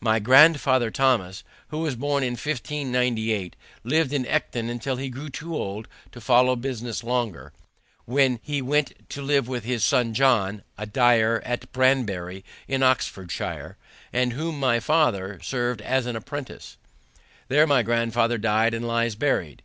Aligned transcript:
My 0.00 0.18
grandfather 0.18 0.90
Thomas, 0.90 1.44
who 1.68 1.78
was 1.78 1.94
born 1.94 2.24
in 2.24 2.32
1598, 2.32 3.54
lived 3.84 4.12
at 4.12 4.26
Ecton 4.26 4.76
till 4.80 4.96
he 4.96 5.08
grew 5.08 5.30
too 5.30 5.54
old 5.54 5.86
to 6.10 6.20
follow 6.20 6.56
business 6.56 7.04
longer, 7.04 7.52
when 8.04 8.40
he 8.42 8.60
went 8.60 9.08
to 9.10 9.22
live 9.22 9.46
with 9.46 9.62
his 9.62 9.84
son 9.84 10.14
John, 10.14 10.64
a 10.76 10.84
dyer 10.84 11.40
at 11.46 11.72
Banbury, 11.72 12.44
in 12.66 12.82
Oxfordshire, 12.82 13.76
with 14.12 14.32
whom 14.32 14.58
my 14.58 14.80
father 14.80 15.38
served 15.44 15.80
an 15.82 16.16
apprenticeship. 16.16 16.80
There 17.46 17.64
my 17.68 17.84
grandfather 17.84 18.36
died 18.36 18.74
and 18.74 18.84
lies 18.84 19.14
buried. 19.14 19.62